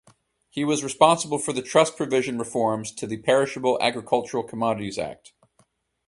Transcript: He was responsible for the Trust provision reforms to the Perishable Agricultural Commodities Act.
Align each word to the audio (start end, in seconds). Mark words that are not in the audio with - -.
He 0.49 0.63
was 0.65 0.83
responsible 0.83 1.37
for 1.37 1.53
the 1.53 1.61
Trust 1.61 1.95
provision 1.95 2.39
reforms 2.39 2.91
to 2.93 3.05
the 3.05 3.17
Perishable 3.17 3.77
Agricultural 3.79 4.41
Commodities 4.41 4.97
Act. 4.97 5.33